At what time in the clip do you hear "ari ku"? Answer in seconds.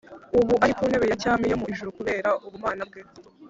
0.63-0.83